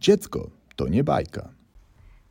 [0.00, 1.48] Dziecko to nie bajka.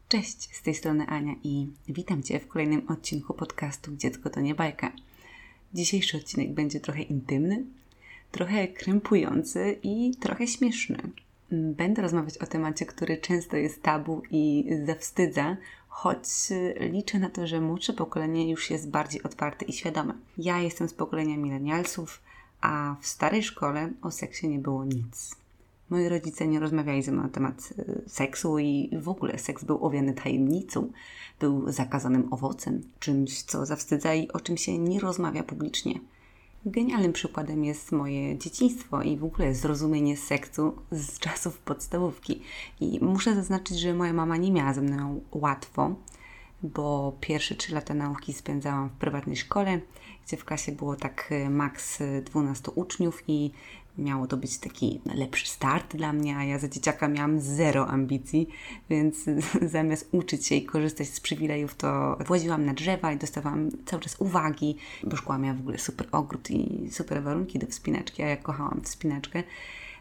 [0.07, 4.55] Cześć, z tej strony Ania i witam Cię w kolejnym odcinku podcastu Dziecko to nie
[4.55, 4.91] bajka.
[5.73, 7.65] Dzisiejszy odcinek będzie trochę intymny,
[8.31, 10.97] trochę krępujący i trochę śmieszny.
[11.51, 16.23] Będę rozmawiać o temacie, który często jest tabu i zawstydza, choć
[16.79, 20.13] liczę na to, że młodsze pokolenie już jest bardziej otwarte i świadome.
[20.37, 22.21] Ja jestem z pokolenia milenialsów,
[22.61, 25.35] a w starej szkole o seksie nie było nic.
[25.89, 29.85] Moi rodzice nie rozmawiali ze mną na temat e, seksu i w ogóle seks był
[29.85, 30.91] owiany tajemnicą,
[31.39, 35.99] był zakazanym owocem, czymś, co zawstydza i o czym się nie rozmawia publicznie.
[36.65, 42.41] Genialnym przykładem jest moje dzieciństwo i w ogóle zrozumienie seksu z czasów podstawówki.
[42.79, 45.95] I muszę zaznaczyć, że moja mama nie miała ze mną łatwo,
[46.63, 49.79] bo pierwsze trzy lata nauki spędzałam w prywatnej szkole,
[50.25, 53.51] gdzie w klasie było tak e, maks 12 uczniów i
[53.99, 58.49] miało to być taki lepszy start dla mnie, a ja za dzieciaka miałam zero ambicji,
[58.89, 59.17] więc
[59.61, 64.15] zamiast uczyć się i korzystać z przywilejów, to właziłam na drzewa i dostawałam cały czas
[64.19, 68.37] uwagi, bo szkoła miała w ogóle super ogród i super warunki do wspinaczki, a ja
[68.37, 69.43] kochałam wspinaczkę.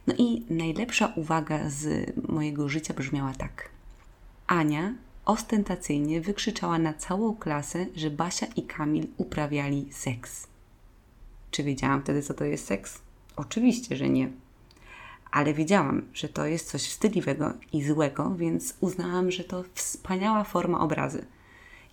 [0.06, 3.68] No i najlepsza uwaga z mojego życia brzmiała tak.
[4.46, 10.46] Ania ostentacyjnie wykrzyczała na całą klasę, że Basia i Kamil uprawiali seks.
[11.50, 13.00] Czy wiedziałam wtedy, co to jest seks?
[13.38, 14.28] Oczywiście, że nie.
[15.30, 20.80] Ale wiedziałam, że to jest coś wstydliwego i złego, więc uznałam, że to wspaniała forma
[20.80, 21.26] obrazy.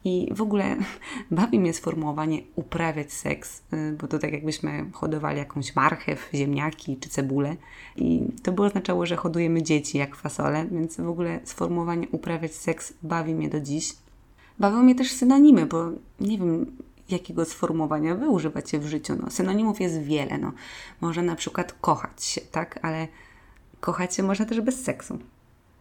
[0.05, 0.75] I w ogóle
[1.31, 7.09] bawi mnie sformułowanie uprawiać seks, y, bo to tak jakbyśmy hodowali jakąś marchew, ziemniaki czy
[7.09, 7.55] cebulę.
[7.95, 12.93] I to by oznaczało, że hodujemy dzieci jak fasole, więc w ogóle sformułowanie uprawiać seks
[13.03, 13.93] bawi mnie do dziś.
[14.59, 15.85] Bawią mnie też synonimy, bo
[16.19, 16.77] nie wiem,
[17.09, 19.15] jakiego sformułowania wy używacie w życiu.
[19.21, 20.37] No, synonimów jest wiele.
[20.37, 20.51] No.
[21.01, 22.79] Można na przykład kochać się, tak?
[22.81, 23.07] Ale
[23.79, 25.19] kochać się można też bez seksu.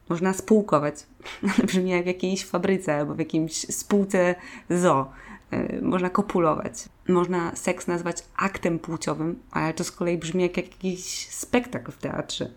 [0.08, 0.94] Można spółkować,
[1.56, 4.34] ale brzmi jak w jakiejś fabryce albo w jakimś spółce
[4.70, 5.10] zoo.
[5.52, 6.84] Yy, można kopulować.
[7.08, 12.50] Można seks nazwać aktem płciowym, ale to z kolei brzmi jak jakiś spektakl w teatrze.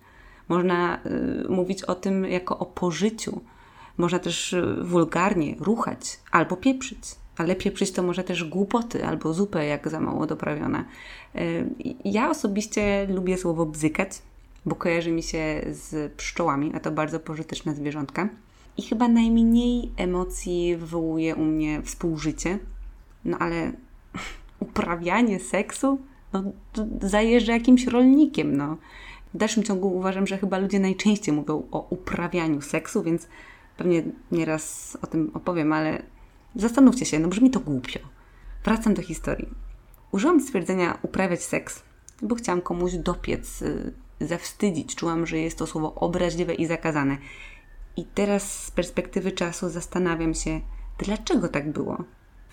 [0.47, 3.41] Można yy, mówić o tym jako o pożyciu.
[3.97, 6.99] Można też yy, wulgarnie ruchać albo pieprzyć
[7.37, 10.85] a lepiej przyjść to może też głupoty albo zupę, jak za mało doprawione.
[12.05, 14.09] Ja osobiście lubię słowo bzykać,
[14.65, 18.29] bo kojarzy mi się z pszczołami, a to bardzo pożyteczne zwierzątka.
[18.77, 22.59] I chyba najmniej emocji wywołuje u mnie współżycie.
[23.25, 23.71] No ale
[24.59, 25.99] uprawianie seksu
[26.33, 26.43] no,
[27.01, 28.57] zajeżdża jakimś rolnikiem.
[28.57, 28.77] No.
[29.33, 33.27] W dalszym ciągu uważam, że chyba ludzie najczęściej mówią o uprawianiu seksu, więc
[33.77, 36.01] pewnie nieraz o tym opowiem, ale
[36.57, 37.99] Zastanówcie się, no brzmi to głupio.
[38.63, 39.49] Wracam do historii.
[40.11, 41.83] Użyłam stwierdzenia uprawiać seks,
[42.21, 44.95] bo chciałam komuś dopiec, yy, zawstydzić.
[44.95, 47.17] Czułam, że jest to słowo obraźliwe i zakazane.
[47.97, 50.61] I teraz z perspektywy czasu zastanawiam się,
[50.97, 52.03] dlaczego tak było.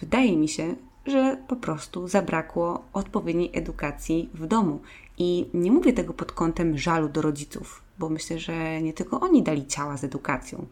[0.01, 0.75] Wydaje mi się,
[1.07, 4.81] że po prostu zabrakło odpowiedniej edukacji w domu.
[5.19, 9.43] I nie mówię tego pod kątem żalu do rodziców, bo myślę, że nie tylko oni
[9.43, 10.67] dali ciała z edukacją.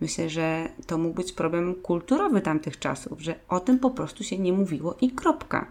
[0.00, 4.38] Myślę, że to mógł być problem kulturowy tamtych czasów, że o tym po prostu się
[4.38, 5.66] nie mówiło i kropka.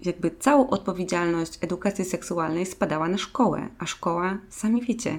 [0.00, 5.18] Jakby całą odpowiedzialność edukacji seksualnej spadała na szkołę, a szkoła, sami wiecie,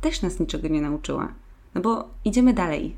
[0.00, 1.32] też nas niczego nie nauczyła.
[1.74, 2.96] No bo idziemy dalej.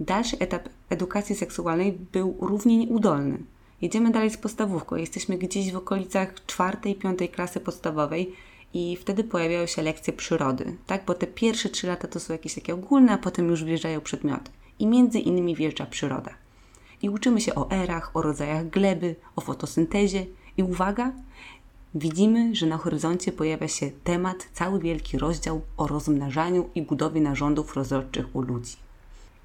[0.00, 3.38] Dalszy etap edukacji seksualnej był równie nieudolny.
[3.82, 4.96] Jedziemy dalej z podstawówką.
[4.96, 8.32] Jesteśmy gdzieś w okolicach czwartej, piątej klasy podstawowej
[8.74, 11.04] i wtedy pojawiają się lekcje przyrody, tak?
[11.04, 14.50] Bo te pierwsze trzy lata to są jakieś takie ogólne, a potem już wjeżdżają przedmioty.
[14.78, 16.30] I między innymi wjeżdża przyroda.
[17.02, 20.26] I uczymy się o erach, o rodzajach gleby, o fotosyntezie.
[20.56, 21.12] I uwaga,
[21.94, 27.74] widzimy, że na horyzoncie pojawia się temat, cały wielki rozdział o rozmnażaniu i budowie narządów
[27.74, 28.76] rozrodczych u ludzi.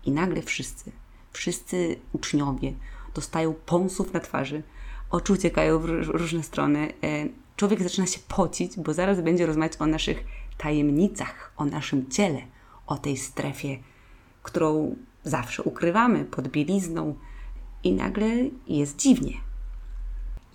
[0.05, 0.91] I nagle wszyscy,
[1.31, 2.73] wszyscy uczniowie
[3.13, 4.63] dostają pąsów na twarzy,
[5.09, 7.25] oczy uciekają w różne strony, e,
[7.55, 10.23] człowiek zaczyna się pocić, bo zaraz będzie rozmawiać o naszych
[10.57, 12.41] tajemnicach, o naszym ciele,
[12.87, 13.77] o tej strefie,
[14.43, 17.15] którą zawsze ukrywamy pod bielizną
[17.83, 18.29] i nagle
[18.67, 19.33] jest dziwnie.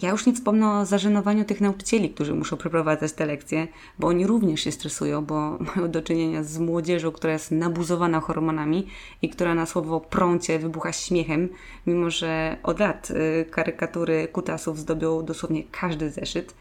[0.03, 3.69] Ja już nie wspomnę o zażenowaniu tych nauczycieli, którzy muszą przeprowadzać te lekcje,
[3.99, 8.87] bo oni również się stresują, bo mają do czynienia z młodzieżą, która jest nabuzowana hormonami
[9.23, 11.49] i która na słowo prącie wybucha śmiechem,
[11.87, 16.55] mimo że od lat y, karykatury kutasów zdobią dosłownie każdy zeszyt.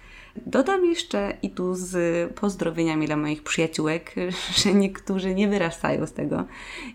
[0.46, 4.16] Dodam jeszcze i tu z pozdrowieniami dla moich przyjaciółek,
[4.64, 6.46] że niektórzy nie wyrastają z tego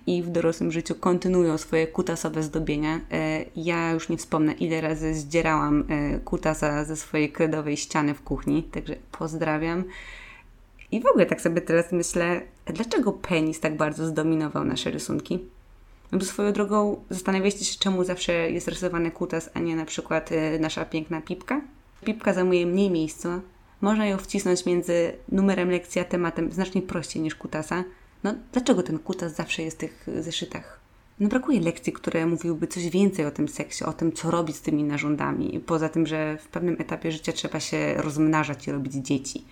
[0.07, 3.01] i w dorosłym życiu kontynuują swoje kutasowe zdobienia.
[3.11, 8.23] E, ja już nie wspomnę, ile razy zdzierałam e, kutasa ze swojej kredowej ściany w
[8.23, 9.85] kuchni, także pozdrawiam.
[10.93, 15.39] I w ogóle tak sobie teraz myślę, dlaczego penis tak bardzo zdominował nasze rysunki?
[16.13, 20.33] No bo swoją drogą zastanawiacie się, czemu zawsze jest rysowany kutas, a nie na przykład
[20.33, 21.61] y, nasza piękna pipka?
[22.05, 23.41] Pipka zajmuje mniej miejsca.
[23.81, 27.85] Można ją wcisnąć między numerem lekcji a tematem znacznie prościej niż kutasa.
[28.25, 30.81] No dlaczego ten kutas zawsze jest w tych zeszytach?
[31.21, 34.61] No brakuje lekcji, które mówiłyby coś więcej o tym seksie, o tym, co robić z
[34.61, 35.61] tymi narządami.
[35.67, 39.45] Poza tym, że w pewnym etapie życia trzeba się rozmnażać i robić dzieci.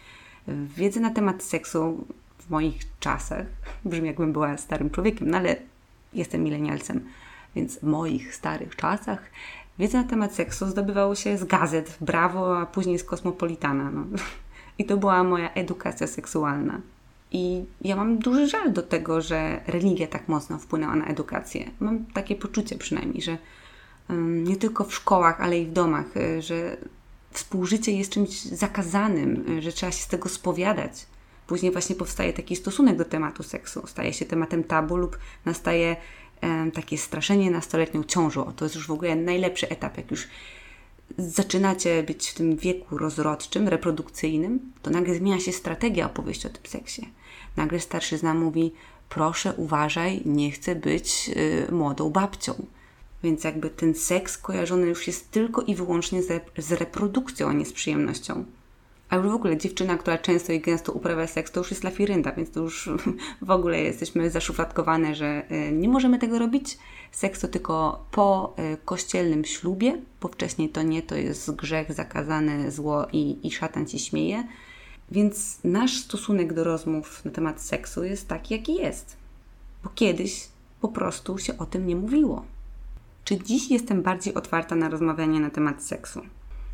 [0.76, 2.05] Wiedzy na temat seksu
[2.38, 3.47] w moich czasach,
[3.85, 5.56] brzmi jakbym była starym człowiekiem, no ale
[6.12, 7.05] jestem milenialcem,
[7.56, 9.31] więc w moich starych czasach
[9.80, 13.90] wiedza na temat seksu zdobywało się z gazet, Brawo, a później z Kosmopolitana.
[13.90, 14.04] No.
[14.78, 16.80] I to była moja edukacja seksualna.
[17.32, 21.70] I ja mam duży żal do tego, że religia tak mocno wpłynęła na edukację.
[21.80, 23.38] Mam takie poczucie przynajmniej, że
[24.18, 26.76] nie tylko w szkołach, ale i w domach, y, że
[27.30, 31.06] współżycie jest czymś zakazanym, y, że trzeba się z tego spowiadać.
[31.46, 35.96] Później właśnie powstaje taki stosunek do tematu seksu, staje się tematem tabu lub nastaje
[36.75, 38.52] takie straszenie nastoletnią ciążą.
[38.56, 40.28] To jest już w ogóle najlepszy etap, jak już
[41.19, 46.66] zaczynacie być w tym wieku rozrodczym, reprodukcyjnym, to nagle zmienia się strategia opowieści o tym
[46.66, 47.08] seksie.
[47.56, 48.72] Nagle starszyzna mówi:
[49.08, 51.31] Proszę, uważaj, nie chcę być
[51.69, 52.66] y, młodą babcią.
[53.22, 57.66] Więc jakby ten seks kojarzony już jest tylko i wyłącznie z, z reprodukcją, a nie
[57.66, 58.44] z przyjemnością.
[59.10, 62.32] A już w ogóle dziewczyna, która często i gęsto uprawia seks, to już jest lafirynda,
[62.32, 62.90] więc to już
[63.42, 66.78] w ogóle jesteśmy zaszufladkowane, że y, nie możemy tego robić.
[67.12, 72.70] Seks to tylko po y, kościelnym ślubie, bo wcześniej to nie, to jest grzech zakazany,
[72.70, 74.44] zło i, i szatan ci śmieje.
[75.10, 79.16] Więc nasz stosunek do rozmów na temat seksu jest taki, jaki jest.
[79.84, 80.48] Bo kiedyś
[80.80, 82.44] po prostu się o tym nie mówiło.
[83.24, 86.22] Czy dziś jestem bardziej otwarta na rozmawianie na temat seksu?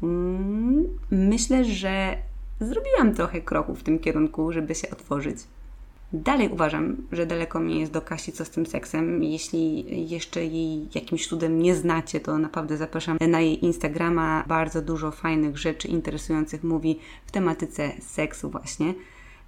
[0.02, 2.16] Mm, myślę, że
[2.60, 5.38] zrobiłam trochę kroków w tym kierunku, żeby się otworzyć.
[6.12, 9.22] Dalej uważam, że daleko mi jest do Kasi co z tym seksem.
[9.22, 14.44] Jeśli jeszcze jej jakimś cudem nie znacie, to naprawdę zapraszam na jej Instagrama.
[14.46, 18.94] Bardzo dużo fajnych rzeczy interesujących mówi w tematyce seksu właśnie.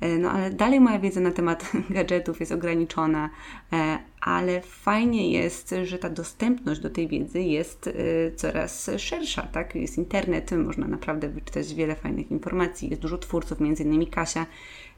[0.00, 3.31] E, no ale dalej moja wiedza na temat gadżetów jest ograniczona,
[3.73, 7.93] e, ale fajnie jest, że ta dostępność do tej wiedzy jest e,
[8.37, 9.75] coraz szersza, tak?
[9.75, 14.47] Jest internet, można naprawdę wyczytać wiele fajnych informacji, jest dużo twórców, między innymi Kasia,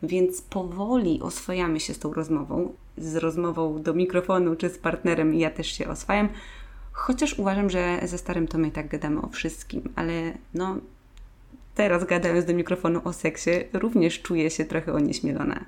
[0.03, 5.51] więc powoli oswajamy się z tą rozmową, z rozmową do mikrofonu czy z partnerem ja
[5.51, 6.29] też się oswajam,
[6.93, 10.13] chociaż uważam, że ze starym to my tak gadamy o wszystkim, ale
[10.55, 10.77] no
[11.81, 15.65] teraz gadając do mikrofonu o seksie, również czuję się trochę onieśmielona.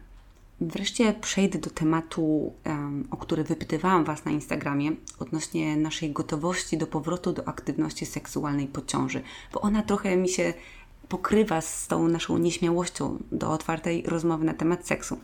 [0.60, 2.52] Wreszcie przejdę do tematu,
[3.10, 8.82] o który wypytywałam Was na Instagramie, odnośnie naszej gotowości do powrotu do aktywności seksualnej po
[8.82, 9.22] ciąży,
[9.52, 10.54] bo ona trochę mi się
[11.08, 15.18] pokrywa z tą naszą nieśmiałością do otwartej rozmowy na temat seksu.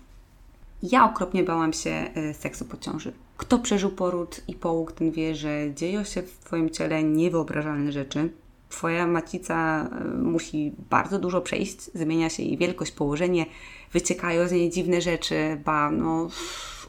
[0.82, 3.12] Ja okropnie bałam się e, seksu po ciąży.
[3.36, 8.30] Kto przeżył poród i połóg, ten wie, że dzieją się w Twoim ciele niewyobrażalne rzeczy.
[8.68, 13.46] Twoja macica e, musi bardzo dużo przejść, zmienia się jej wielkość, położenie,
[13.92, 16.28] wyciekają z niej dziwne rzeczy, ba, no,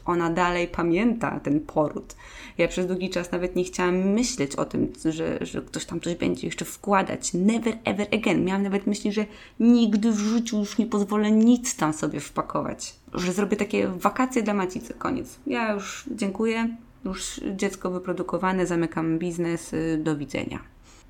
[0.04, 2.16] ona dalej pamięta ten poród.
[2.58, 6.14] Ja przez długi czas nawet nie chciałam myśleć o tym, że, że ktoś tam coś
[6.14, 7.34] będzie jeszcze wkładać.
[7.34, 8.44] Never ever again.
[8.44, 9.26] Miałam nawet myśli, że
[9.60, 12.94] nigdy w życiu już nie pozwolę nic tam sobie wpakować.
[13.14, 14.94] Że zrobię takie wakacje dla macicy.
[14.94, 15.38] Koniec.
[15.46, 16.76] Ja już dziękuję.
[17.04, 19.72] Już dziecko wyprodukowane, zamykam biznes.
[19.72, 20.58] Y, do widzenia.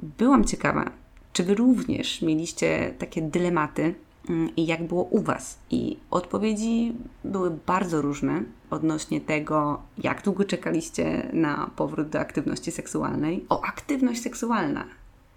[0.02, 0.90] Byłam ciekawa,
[1.32, 3.94] czy Wy również mieliście takie dylematy
[4.28, 5.58] mm, i jak było u Was?
[5.70, 6.92] I odpowiedzi
[7.24, 13.44] były bardzo różne odnośnie tego, jak długo czekaliście na powrót do aktywności seksualnej.
[13.48, 14.84] O, aktywność seksualna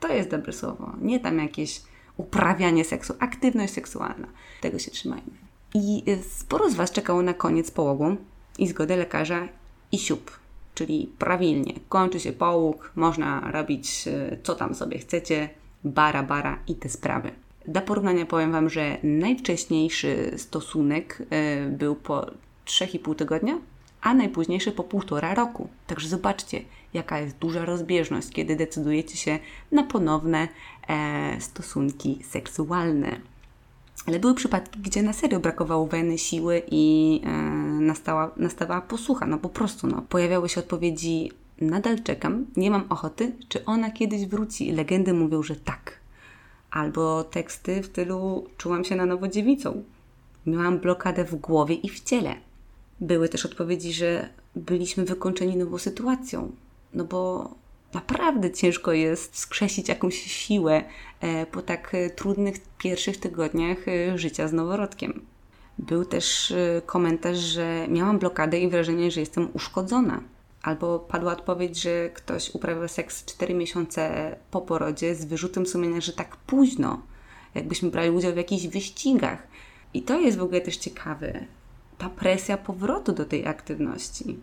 [0.03, 1.81] to jest dobre słowo, nie tam jakieś
[2.17, 4.27] uprawianie seksu, aktywność seksualna.
[4.61, 5.31] Tego się trzymajmy.
[5.73, 8.15] I sporo z Was czekało na koniec połogu
[8.57, 9.47] i zgodę lekarza
[9.91, 10.31] i siup
[10.75, 11.73] czyli prawilnie.
[11.89, 15.49] Kończy się połóg, można robić e, co tam sobie chcecie,
[15.83, 17.31] bara, bara i te sprawy.
[17.67, 22.21] Dla porównania powiem Wam, że najwcześniejszy stosunek e, był po
[22.65, 23.59] 3,5 tygodnia,
[24.01, 25.67] a najpóźniejszy po półtora roku.
[25.87, 26.61] Także zobaczcie,
[26.93, 29.39] jaka jest duża rozbieżność, kiedy decydujecie się
[29.71, 30.47] na ponowne
[30.87, 33.21] e, stosunki seksualne.
[34.07, 37.31] Ale były przypadki, gdzie na serio brakowało weny, siły i e,
[37.81, 39.25] nastała, nastawała posłucha.
[39.25, 40.01] No po prostu, no.
[40.09, 41.31] Pojawiały się odpowiedzi
[41.61, 44.71] nadal czekam, nie mam ochoty, czy ona kiedyś wróci?
[44.71, 45.99] Legendy mówią, że tak.
[46.71, 49.83] Albo teksty w stylu czułam się na nowo dziewicą.
[50.45, 52.35] Miałam blokadę w głowie i w ciele.
[52.99, 56.51] Były też odpowiedzi, że byliśmy wykończeni nową sytuacją.
[56.93, 57.51] No bo
[57.93, 60.83] naprawdę ciężko jest skrzesić jakąś siłę
[61.19, 65.21] e, po tak e, trudnych pierwszych tygodniach e, życia z noworodkiem.
[65.77, 66.53] Był też
[66.85, 70.21] komentarz, że miałam blokadę i wrażenie, że jestem uszkodzona.
[70.61, 76.13] Albo padła odpowiedź, że ktoś uprawiał seks 4 miesiące po porodzie z wyrzutem sumienia, że
[76.13, 77.01] tak późno,
[77.55, 79.47] jakbyśmy brali udział w jakichś wyścigach.
[79.93, 81.45] I to jest w ogóle też ciekawe.
[81.97, 84.39] Ta presja powrotu do tej aktywności,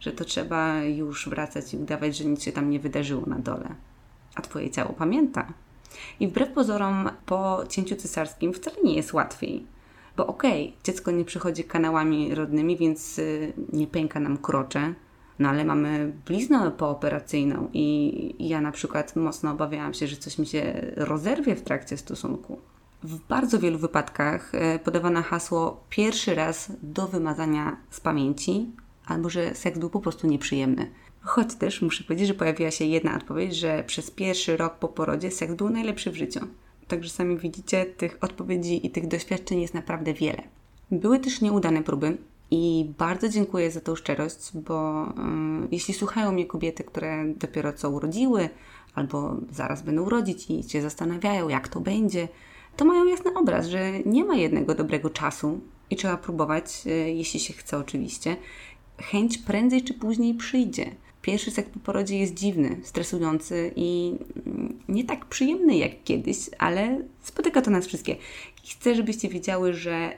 [0.00, 3.74] że to trzeba już wracać i udawać, że nic się tam nie wydarzyło na dole.
[4.34, 5.52] A Twoje ciało pamięta.
[6.20, 9.66] I wbrew pozorom, po cięciu cesarskim wcale nie jest łatwiej.
[10.16, 14.94] Bo okej, okay, dziecko nie przychodzi kanałami rodnymi, więc y, nie pęka nam krocze,
[15.38, 20.46] no ale mamy bliznę pooperacyjną i ja na przykład mocno obawiałam się, że coś mi
[20.46, 22.58] się rozerwie w trakcie stosunku.
[23.02, 28.72] W bardzo wielu wypadkach y, podawano hasło pierwszy raz do wymazania z pamięci,
[29.10, 30.90] albo że seks był po prostu nieprzyjemny.
[31.20, 35.30] Choć też muszę powiedzieć, że pojawiła się jedna odpowiedź, że przez pierwszy rok po porodzie
[35.30, 36.40] seks był najlepszy w życiu.
[36.88, 40.42] Także sami widzicie, tych odpowiedzi i tych doświadczeń jest naprawdę wiele.
[40.90, 42.16] Były też nieudane próby
[42.50, 45.06] i bardzo dziękuję za tą szczerość, bo
[45.60, 48.48] yy, jeśli słuchają mnie kobiety, które dopiero co urodziły
[48.94, 52.28] albo zaraz będą urodzić i się zastanawiają, jak to będzie,
[52.76, 57.40] to mają jasny obraz, że nie ma jednego dobrego czasu i trzeba próbować, yy, jeśli
[57.40, 58.36] się chce oczywiście.
[59.02, 60.90] Chęć prędzej czy później przyjdzie.
[61.22, 64.14] Pierwszy seks po porodzie jest dziwny, stresujący i
[64.88, 68.16] nie tak przyjemny jak kiedyś, ale spotyka to nas wszystkie.
[68.64, 70.12] I chcę, żebyście wiedziały, że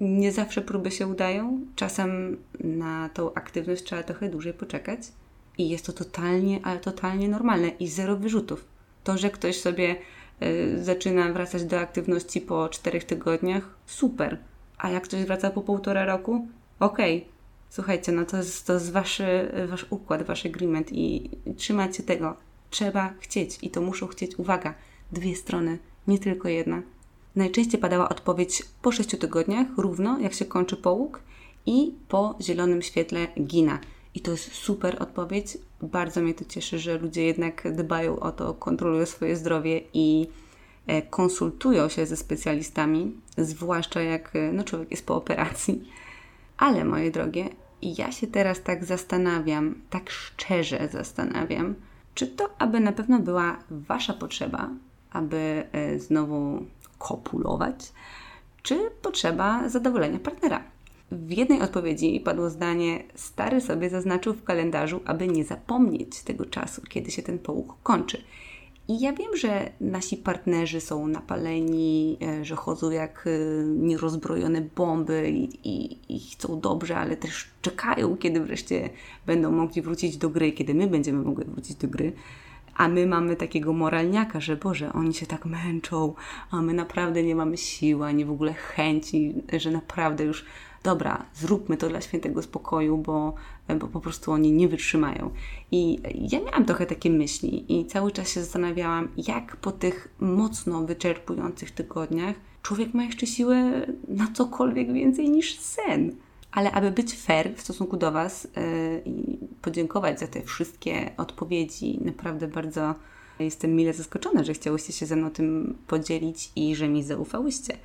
[0.00, 1.60] nie zawsze próby się udają.
[1.76, 5.00] Czasem na tą aktywność trzeba trochę dłużej poczekać.
[5.58, 8.64] I jest to totalnie, ale totalnie normalne i zero wyrzutów.
[9.04, 9.96] To, że ktoś sobie
[10.42, 14.38] y, zaczyna wracać do aktywności po czterech tygodniach, super.
[14.78, 16.48] A jak ktoś wraca po półtora roku,
[16.80, 17.37] okej, okay
[17.70, 19.22] Słuchajcie, no to jest, to jest wasz,
[19.68, 22.36] wasz układ, wasz agreement i trzymajcie tego.
[22.70, 24.74] Trzeba chcieć i to muszą chcieć, uwaga,
[25.12, 26.82] dwie strony, nie tylko jedna.
[27.36, 31.20] Najczęściej padała odpowiedź po sześciu tygodniach, równo jak się kończy połóg
[31.66, 33.78] i po zielonym świetle gina.
[34.14, 35.58] I to jest super odpowiedź.
[35.82, 40.26] Bardzo mnie to cieszy, że ludzie jednak dbają o to, kontrolują swoje zdrowie i
[40.86, 45.84] e, konsultują się ze specjalistami, zwłaszcza jak e, no, człowiek jest po operacji.
[46.58, 47.48] Ale moje drogie,
[47.82, 51.74] ja się teraz tak zastanawiam, tak szczerze zastanawiam,
[52.14, 54.68] czy to aby na pewno była Wasza potrzeba,
[55.10, 56.66] aby e, znowu
[56.98, 57.92] kopulować,
[58.62, 60.62] czy potrzeba zadowolenia partnera.
[61.12, 66.82] W jednej odpowiedzi padło zdanie: Stary sobie zaznaczył w kalendarzu, aby nie zapomnieć tego czasu,
[66.88, 68.22] kiedy się ten połóg kończy.
[68.88, 75.30] I ja wiem, że nasi partnerzy są napaleni, e, że chodzą jak e, nierozbrojone bomby
[75.30, 78.90] i, i, i, chcą dobrze, ale też czekają, kiedy wreszcie
[79.26, 82.12] będą mogli wrócić do gry, kiedy my będziemy mogli wrócić do gry.
[82.76, 86.14] A my mamy takiego moralniaka, że Boże, oni się tak męczą,
[86.50, 90.44] a my naprawdę nie mamy siły, ani w ogóle chęci, że naprawdę już
[90.82, 93.34] dobra, zróbmy to dla świętego spokoju, bo,
[93.80, 95.30] bo po prostu oni nie wytrzymają.
[95.70, 95.98] I
[96.32, 101.70] ja miałam trochę takie myśli i cały czas się zastanawiałam, jak po tych mocno wyczerpujących
[101.70, 106.16] tygodniach człowiek ma jeszcze siłę na cokolwiek więcej niż sen.
[106.52, 111.98] Ale aby być fair w stosunku do Was yy, i podziękować za te wszystkie odpowiedzi,
[112.04, 112.94] naprawdę bardzo
[113.38, 117.76] jestem mile zaskoczona, że chciałyście się ze mną tym podzielić i że mi zaufałyście.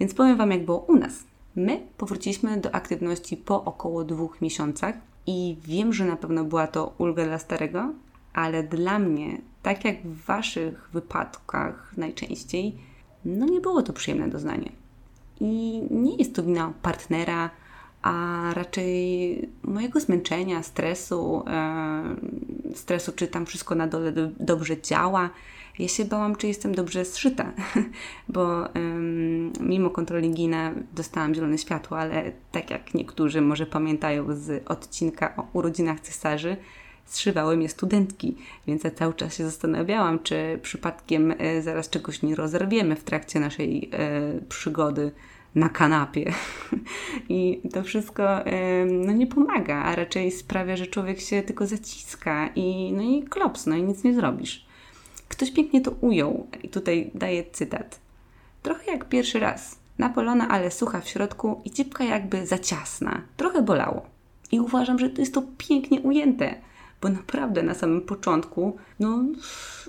[0.00, 1.24] Więc powiem Wam, jak było u nas.
[1.56, 4.94] My powróciliśmy do aktywności po około dwóch miesiącach
[5.26, 7.92] i wiem, że na pewno była to ulga dla starego,
[8.32, 12.74] ale dla mnie, tak jak w Waszych wypadkach najczęściej,
[13.24, 14.72] no nie było to przyjemne doznanie.
[15.40, 17.50] I nie jest to wina partnera,
[18.02, 21.44] a raczej mojego zmęczenia, stresu,
[22.74, 25.30] stresu, czy tam wszystko na dole do, dobrze działa.
[25.80, 27.52] Ja się bałam, czy jestem dobrze zszyta,
[28.28, 28.68] bo
[29.60, 35.46] mimo kontroli gina dostałam zielone światło, ale tak jak niektórzy może pamiętają z odcinka o
[35.52, 36.56] urodzinach cesarzy,
[37.04, 42.34] zszywały mnie studentki, więc ja cały czas się zastanawiałam, czy przypadkiem e, zaraz czegoś nie
[42.34, 45.12] rozerwiemy w trakcie naszej e, przygody
[45.54, 46.32] na kanapie.
[47.28, 48.28] I to wszystko
[48.86, 53.66] no, nie pomaga, a raczej sprawia, że człowiek się tylko zaciska i, no i klops,
[53.66, 54.69] no i nic nie zrobisz.
[55.30, 58.00] Ktoś pięknie to ujął i tutaj daje cytat.
[58.62, 59.78] Trochę jak pierwszy raz.
[59.98, 63.22] Napolona, ale sucha w środku i cipka jakby za ciasna.
[63.36, 64.02] Trochę bolało.
[64.52, 66.54] I uważam, że to jest to pięknie ujęte,
[67.00, 69.24] bo naprawdę na samym początku, no,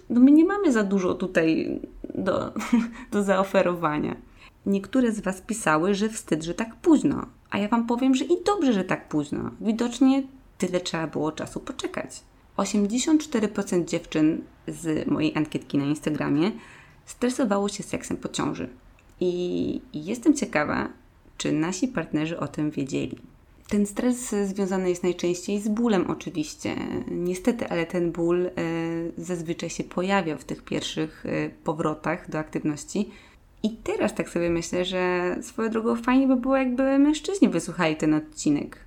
[0.10, 1.80] no my nie mamy za dużo tutaj
[2.16, 2.54] do,
[3.12, 4.16] do zaoferowania.
[4.66, 8.44] Niektóre z Was pisały, że wstyd, że tak późno, a ja Wam powiem, że i
[8.46, 9.52] dobrze, że tak późno.
[9.62, 10.24] Widocznie
[10.58, 12.24] tyle trzeba było czasu poczekać.
[12.62, 16.52] 84% dziewczyn z mojej ankietki na Instagramie
[17.06, 18.70] stresowało się seksem po ciąży.
[19.20, 20.90] I jestem ciekawa,
[21.38, 23.18] czy nasi partnerzy o tym wiedzieli.
[23.70, 26.76] Ten stres związany jest najczęściej z bólem, oczywiście.
[27.12, 28.52] Niestety, ale ten ból e,
[29.18, 33.10] zazwyczaj się pojawia w tych pierwszych e, powrotach do aktywności.
[33.64, 38.14] I teraz tak sobie myślę, że swoją drogą fajnie by było, jakby mężczyźni wysłuchali ten
[38.14, 38.78] odcinek.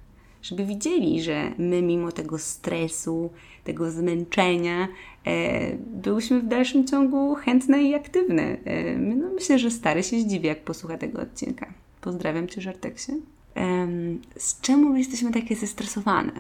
[0.45, 3.31] Żeby widzieli, że my, mimo tego stresu,
[3.65, 4.89] tego zmęczenia,
[5.27, 8.43] e, byłyśmy w dalszym ciągu chętne i aktywne.
[8.65, 11.73] E, no, myślę, że stary się zdziwi, jak posłucha tego odcinka.
[12.01, 13.13] Pozdrawiam Cię, Żarteksie.
[13.57, 13.89] E,
[14.37, 16.33] z czemu jesteśmy takie zestresowane?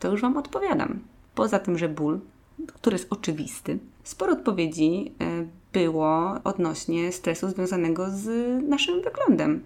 [0.00, 0.98] To już Wam odpowiadam.
[1.34, 2.20] Poza tym, że ból,
[2.66, 8.28] który jest oczywisty, sporo odpowiedzi e, było odnośnie stresu związanego z
[8.68, 9.60] naszym wyglądem.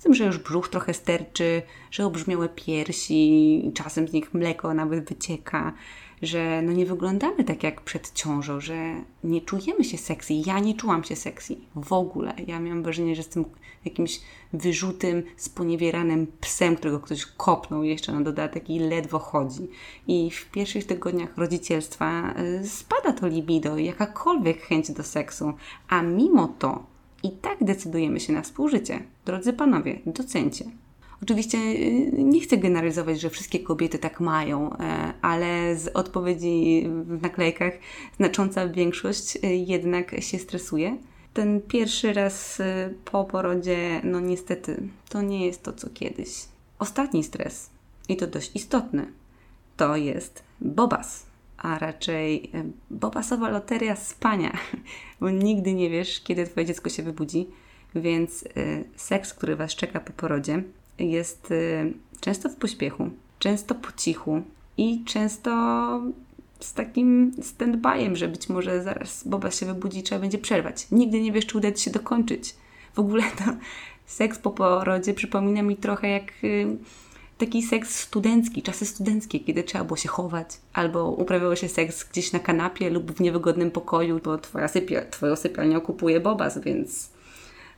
[0.00, 5.08] Z tym, że już brzuch trochę sterczy, że obrzmiałe piersi, czasem z nich mleko nawet
[5.08, 5.72] wycieka,
[6.22, 10.34] że no nie wyglądamy tak jak przed ciążą, że nie czujemy się sexy.
[10.46, 12.34] Ja nie czułam się sexy w ogóle.
[12.46, 13.44] Ja miałam wrażenie, że jestem
[13.84, 14.20] jakimś
[14.52, 19.68] wyrzutym, sponiewieranym psem, którego ktoś kopnął jeszcze na dodatek i ledwo chodzi.
[20.06, 25.52] I w pierwszych tygodniach rodzicielstwa y, spada to libido jakakolwiek chęć do seksu,
[25.88, 26.89] a mimo to
[27.22, 29.02] i tak decydujemy się na współżycie.
[29.24, 30.64] Drodzy panowie, docencie.
[31.22, 37.22] Oczywiście y, nie chcę generalizować, że wszystkie kobiety tak mają, e, ale z odpowiedzi w
[37.22, 37.72] naklejkach
[38.16, 40.96] znacząca większość y, jednak się stresuje.
[41.34, 46.28] Ten pierwszy raz y, po porodzie, no niestety, to nie jest to co kiedyś.
[46.78, 47.70] Ostatni stres,
[48.08, 49.06] i to dość istotny,
[49.76, 51.29] to jest bobas,
[51.60, 52.50] a raczej
[52.90, 54.52] bobasowa loteria spania,
[55.20, 57.46] bo nigdy nie wiesz, kiedy Twoje dziecko się wybudzi,
[57.94, 58.44] więc
[58.96, 60.62] seks, który Was czeka po porodzie,
[61.00, 64.42] jest y, często w pośpiechu, często po cichu
[64.76, 65.50] i często
[66.60, 70.86] z takim stand-byem, że być może zaraz Boba się wybudzi, trzeba będzie przerwać.
[70.90, 72.54] Nigdy nie wiesz, czy uda Ci się dokończyć.
[72.94, 73.44] W ogóle to
[74.06, 76.76] seks po porodzie przypomina mi trochę jak y,
[77.40, 82.32] taki seks studencki, czasy studenckie, kiedy trzeba było się chować, albo uprawiało się seks gdzieś
[82.32, 87.10] na kanapie lub w niewygodnym pokoju, bo twoja sypia, twoją sypialnię okupuje bobas, więc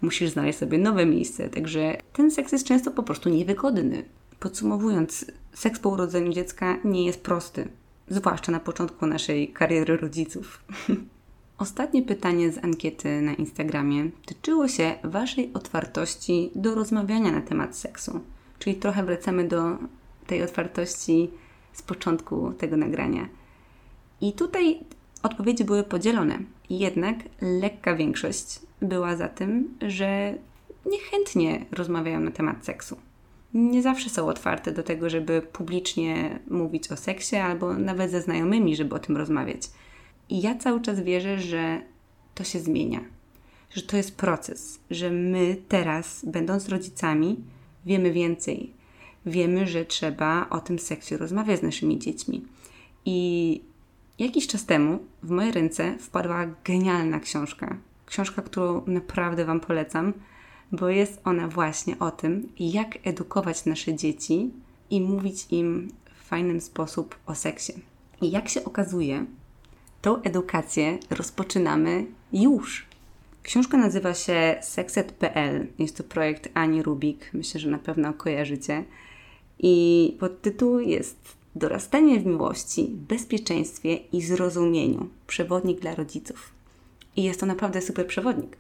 [0.01, 1.49] musisz znaleźć sobie nowe miejsce.
[1.49, 4.05] Także ten seks jest często po prostu niewygodny.
[4.41, 7.69] Podsumowując, seks po urodzeniu dziecka nie jest prosty,
[8.09, 10.65] zwłaszcza na początku naszej kariery rodziców.
[11.59, 18.21] Ostatnie pytanie z ankiety na Instagramie tyczyło się Waszej otwartości do rozmawiania na temat seksu.
[18.63, 19.77] Czyli trochę wracamy do
[20.27, 21.31] tej otwartości
[21.73, 23.29] z początku tego nagrania.
[24.21, 24.81] I tutaj
[25.23, 26.39] odpowiedzi były podzielone.
[26.71, 30.35] Jednak lekka większość była za tym, że
[30.87, 32.97] niechętnie rozmawiają na temat seksu.
[33.55, 38.77] Nie zawsze są otwarte do tego, żeby publicznie mówić o seksie, albo nawet ze znajomymi,
[38.77, 39.63] żeby o tym rozmawiać.
[40.29, 41.83] I ja cały czas wierzę, że
[42.35, 43.01] to się zmienia,
[43.71, 47.37] że to jest proces, że my teraz, będąc rodzicami,
[47.87, 48.73] wiemy więcej.
[49.27, 52.43] Wiemy, że trzeba o tym seksie rozmawiać z naszymi dziećmi.
[53.05, 53.61] I
[54.19, 57.77] jakiś czas temu w moje ręce wpadła genialna książka
[58.13, 60.13] książka, którą naprawdę Wam polecam,
[60.73, 64.51] bo jest ona właśnie o tym, jak edukować nasze dzieci
[64.91, 67.73] i mówić im w fajny sposób o seksie.
[68.23, 69.27] I jak się okazuje,
[70.03, 72.87] tą edukację rozpoczynamy już.
[73.43, 75.67] Książka nazywa się Sexet.pl.
[75.79, 77.31] Jest to projekt Ani Rubik.
[77.33, 78.85] Myślę, że na pewno kojarzycie.
[79.59, 85.09] I podtytuł jest Dorastanie w miłości, bezpieczeństwie i zrozumieniu.
[85.27, 86.53] Przewodnik dla rodziców.
[87.17, 88.57] I jest to naprawdę super przewodnik,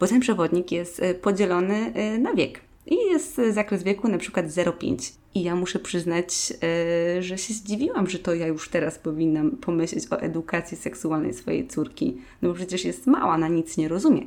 [0.00, 2.60] bo ten przewodnik jest e, podzielony e, na wiek.
[2.86, 5.12] I jest zakres wieku na przykład 0,5.
[5.36, 10.12] I ja muszę przyznać, e, że się zdziwiłam, że to ja już teraz powinnam pomyśleć
[10.12, 12.16] o edukacji seksualnej swojej córki.
[12.42, 14.22] No bo przecież jest mała, na nic nie rozumie.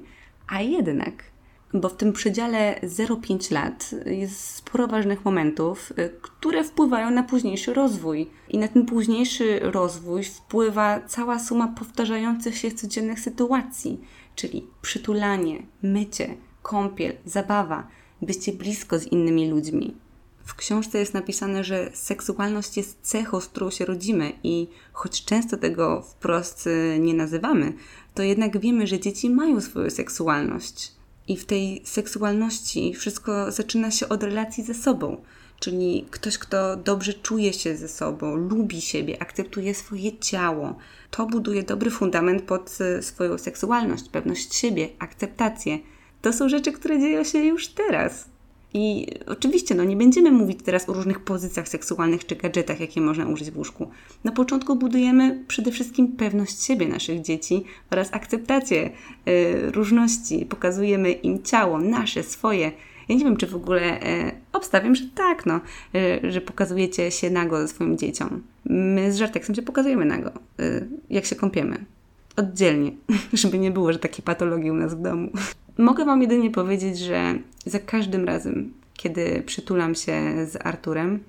[0.48, 1.24] A jednak
[1.74, 7.74] bo w tym przedziale 0,5 lat jest sporo ważnych momentów, y, które wpływają na późniejszy
[7.74, 8.30] rozwój.
[8.50, 14.02] I na ten późniejszy rozwój wpływa cała suma powtarzających się codziennych sytuacji,
[14.36, 17.88] czyli przytulanie, mycie, kąpiel, zabawa,
[18.22, 19.96] bycie blisko z innymi ludźmi.
[20.50, 25.58] W książce jest napisane, że seksualność jest cechą, z którą się rodzimy, i choć często
[25.58, 27.74] tego wprost y, nie nazywamy,
[28.14, 30.92] to jednak wiemy, że dzieci mają swoją seksualność
[31.28, 35.22] i w tej seksualności wszystko zaczyna się od relacji ze sobą.
[35.60, 40.76] Czyli ktoś, kto dobrze czuje się ze sobą, lubi siebie, akceptuje swoje ciało.
[41.12, 45.80] To buduje dobry fundament pod e, swoją seksualność, pewność siebie, akceptację.
[46.22, 48.30] To są rzeczy, które dzieją się już teraz.
[48.74, 53.28] I oczywiście, no nie będziemy mówić teraz o różnych pozycjach seksualnych czy gadżetach, jakie można
[53.28, 53.90] użyć w łóżku.
[54.24, 58.90] Na początku budujemy przede wszystkim pewność siebie naszych dzieci oraz akceptację
[59.28, 60.46] y, różności.
[60.46, 62.72] Pokazujemy im ciało, nasze, swoje
[63.10, 65.62] Ja nie wiem, czy w ogóle e, obstawiam, że tak, no,
[65.96, 68.44] e, że pokazujecie się nago swoim dzieciom.
[68.66, 71.86] My z Żarteksem się pokazujemy nago, e, jak się kąpiemy.
[72.36, 72.92] Oddzielnie,
[73.34, 75.30] żeby nie było, że takie patologii u nas w domu.
[75.80, 77.34] Mogę Wam jedynie powiedzieć, że
[77.66, 81.20] za każdym razem, kiedy przytulam się z Arturem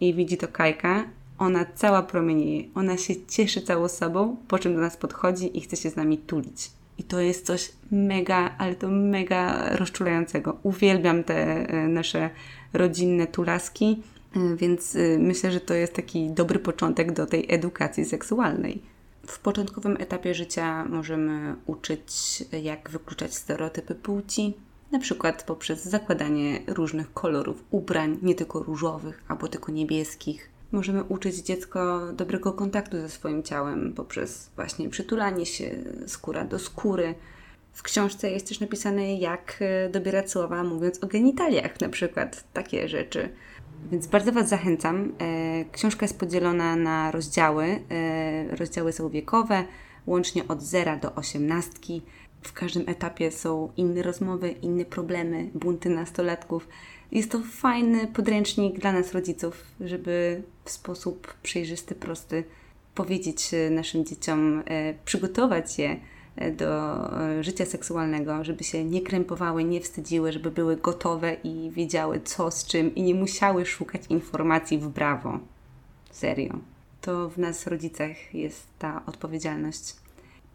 [0.00, 1.04] i widzi to Kajka,
[1.38, 2.64] ona cała promienieje.
[2.74, 6.18] Ona się cieszy całą sobą, po czym do nas podchodzi i chce się z nami
[6.18, 6.70] tulić.
[6.98, 10.56] I to jest coś mega, ale to mega rozczulającego.
[10.62, 12.30] Uwielbiam te e, nasze
[12.72, 14.02] rodzinne tulaski,
[14.36, 18.95] e, więc e, myślę, że to jest taki dobry początek do tej edukacji seksualnej.
[19.26, 24.54] W początkowym etapie życia możemy uczyć, jak wykluczać stereotypy płci,
[24.92, 30.50] na przykład poprzez zakładanie różnych kolorów ubrań, nie tylko różowych albo tylko niebieskich.
[30.72, 35.70] Możemy uczyć dziecko dobrego kontaktu ze swoim ciałem poprzez właśnie przytulanie się
[36.06, 37.14] skóra do skóry.
[37.76, 42.88] W książce jest też napisane, jak e, dobierać słowa, mówiąc o genitaliach, na przykład takie
[42.88, 43.28] rzeczy.
[43.90, 45.12] Więc bardzo Was zachęcam.
[45.18, 47.64] E, książka jest podzielona na rozdziały.
[47.90, 49.64] E, rozdziały są wiekowe,
[50.06, 51.70] łącznie od 0 do 18.
[52.42, 56.68] W każdym etapie są inne rozmowy, inne problemy, bunty nastolatków.
[57.12, 62.44] Jest to fajny podręcznik dla nas, rodziców, żeby w sposób przejrzysty, prosty
[62.94, 64.62] powiedzieć naszym dzieciom,
[65.04, 65.96] przygotować je
[66.56, 72.20] do e, życia seksualnego, żeby się nie krępowały, nie wstydziły, żeby były gotowe i wiedziały
[72.24, 75.38] co z czym i nie musiały szukać informacji w brawo.
[76.10, 76.58] Serio.
[77.00, 79.96] To w nas, rodzicach, jest ta odpowiedzialność.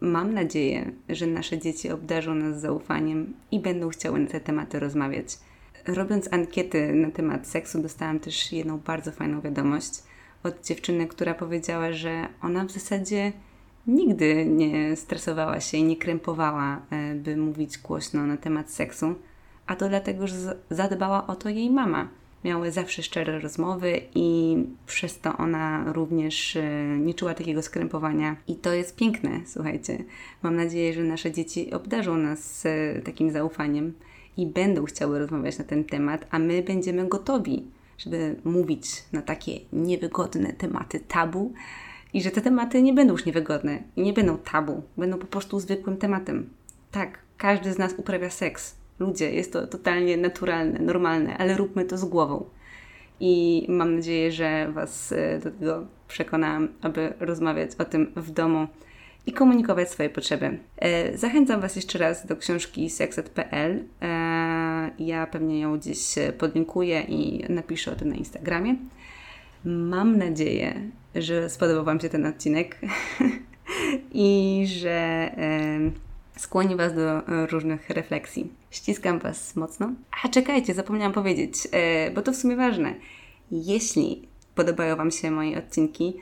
[0.00, 5.38] Mam nadzieję, że nasze dzieci obdarzą nas zaufaniem i będą chciały na te tematy rozmawiać.
[5.86, 10.02] Robiąc ankiety na temat seksu, dostałam też jedną bardzo fajną wiadomość
[10.42, 13.32] od dziewczyny, która powiedziała, że ona w zasadzie
[13.86, 19.14] nigdy nie stresowała się i nie krępowała, e, by mówić głośno na temat seksu,
[19.66, 22.08] a to dlatego, że zadbała o to jej mama.
[22.44, 26.62] Miały zawsze szczere rozmowy i przez to ona również e,
[26.98, 28.36] nie czuła takiego skrępowania.
[28.48, 30.04] I to jest piękne, słuchajcie.
[30.42, 33.92] Mam nadzieję, że nasze dzieci obdarzą nas e, takim zaufaniem
[34.36, 37.64] i będą chciały rozmawiać na ten temat, a my będziemy gotowi,
[37.98, 41.52] żeby mówić na takie niewygodne tematy tabu
[42.14, 45.60] i że te tematy nie będą już niewygodne i nie będą tabu, będą po prostu
[45.60, 46.50] zwykłym tematem.
[46.90, 48.76] Tak, każdy z nas uprawia seks.
[48.98, 52.44] Ludzie, jest to totalnie naturalne, normalne, ale róbmy to z głową.
[53.20, 58.66] I mam nadzieję, że Was e, do tego przekonałam, aby rozmawiać o tym w domu
[59.26, 60.58] i komunikować swoje potrzeby.
[60.76, 63.84] E, zachęcam Was jeszcze raz do książki sexet.pl.
[64.02, 68.76] E, ja pewnie ją gdzieś podlinkuję i napiszę o tym na Instagramie.
[69.64, 72.78] Mam nadzieję, że spodobał Wam się ten odcinek
[74.12, 75.90] i że e,
[76.36, 78.52] skłoni Was do różnych refleksji.
[78.70, 79.92] Ściskam Was mocno.
[80.24, 81.54] A czekajcie, zapomniałam powiedzieć,
[82.14, 82.94] bo to w sumie ważne.
[83.50, 86.16] Jeśli podobają Wam się moje odcinki,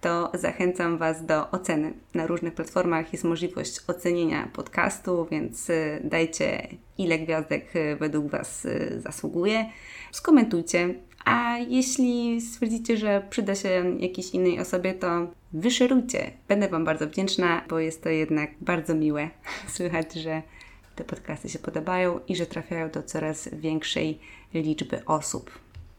[0.00, 1.92] to zachęcam Was do oceny.
[2.14, 8.66] Na różnych platformach jest możliwość ocenienia podcastu, więc y, dajcie ile gwiazdek według Was
[8.98, 9.70] zasługuje.
[10.12, 10.94] Skomentujcie.
[11.26, 16.30] A jeśli stwierdzicie, że przyda się jakiejś innej osobie, to wyszerujcie.
[16.48, 19.30] Będę Wam bardzo wdzięczna, bo jest to jednak bardzo miłe
[19.76, 20.42] słychać, że
[20.96, 24.18] te podcasty się podobają i że trafiają do coraz większej
[24.54, 25.50] liczby osób.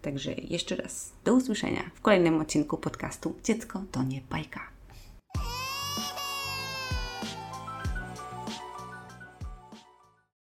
[0.01, 4.76] Także jeszcze raz do usłyszenia w kolejnym odcinku podcastu Dziecko to nie bajka.